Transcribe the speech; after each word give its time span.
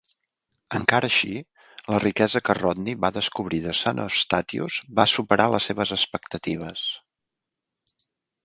Encara 0.77 1.09
així, 1.11 1.33
la 1.95 1.99
riquesa 2.03 2.41
que 2.47 2.55
Rodney 2.59 2.97
va 3.05 3.13
descobrir 3.19 3.59
en 3.73 3.77
Saint 3.81 4.01
Eustatius 4.07 4.79
va 5.01 5.07
superar 5.15 5.49
les 5.57 5.69
seves 5.71 5.95
expectatives. 5.99 6.89